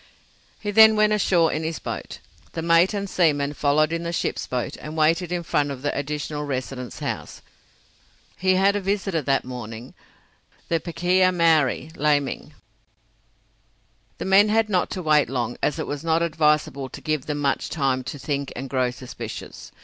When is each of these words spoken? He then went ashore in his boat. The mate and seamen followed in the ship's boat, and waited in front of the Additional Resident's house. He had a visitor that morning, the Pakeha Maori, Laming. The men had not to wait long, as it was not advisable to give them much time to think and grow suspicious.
He 0.59 0.71
then 0.71 0.95
went 0.95 1.13
ashore 1.13 1.53
in 1.53 1.61
his 1.61 1.77
boat. 1.77 2.21
The 2.53 2.63
mate 2.63 2.91
and 2.91 3.07
seamen 3.07 3.53
followed 3.53 3.93
in 3.93 4.01
the 4.01 4.11
ship's 4.11 4.47
boat, 4.47 4.75
and 4.77 4.97
waited 4.97 5.31
in 5.31 5.43
front 5.43 5.69
of 5.69 5.83
the 5.83 5.95
Additional 5.95 6.43
Resident's 6.43 6.97
house. 7.01 7.43
He 8.35 8.55
had 8.55 8.75
a 8.75 8.81
visitor 8.81 9.21
that 9.21 9.45
morning, 9.45 9.93
the 10.69 10.79
Pakeha 10.79 11.31
Maori, 11.31 11.91
Laming. 11.95 12.55
The 14.17 14.25
men 14.25 14.49
had 14.49 14.69
not 14.69 14.89
to 14.89 15.03
wait 15.03 15.29
long, 15.29 15.55
as 15.61 15.77
it 15.77 15.85
was 15.85 16.03
not 16.03 16.23
advisable 16.23 16.89
to 16.89 16.99
give 16.99 17.27
them 17.27 17.37
much 17.37 17.69
time 17.69 18.03
to 18.05 18.17
think 18.17 18.51
and 18.55 18.71
grow 18.71 18.89
suspicious. 18.89 19.71